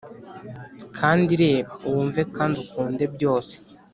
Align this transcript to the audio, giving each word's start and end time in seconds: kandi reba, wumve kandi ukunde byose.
kandi 0.97 1.31
reba, 1.43 1.71
wumve 1.89 2.21
kandi 2.35 2.55
ukunde 2.63 3.03
byose. 3.15 3.55